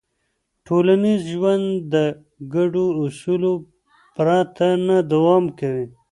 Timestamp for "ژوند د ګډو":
1.33-2.85